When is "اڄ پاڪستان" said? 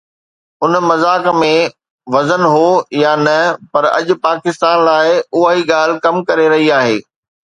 3.97-4.77